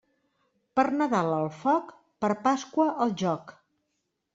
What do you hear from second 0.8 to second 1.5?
Nadal al